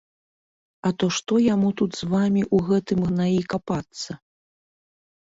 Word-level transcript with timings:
А 0.89 0.91
то 1.01 1.09
што 1.17 1.33
яму 1.47 1.67
тут 1.81 1.91
з 1.97 2.07
вамі 2.13 2.41
ў 2.55 2.69
гэтым 2.69 3.03
гнаі 3.09 3.37
капацца?! 3.55 4.11